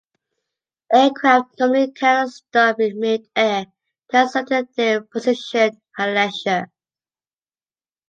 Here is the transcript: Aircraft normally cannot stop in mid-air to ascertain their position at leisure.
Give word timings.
Aircraft 0.91 1.59
normally 1.59 1.91
cannot 1.91 2.31
stop 2.31 2.79
in 2.79 2.99
mid-air 2.99 3.67
to 4.09 4.17
ascertain 4.17 4.67
their 4.75 5.03
position 5.03 5.79
at 5.95 6.07
leisure. 6.15 6.71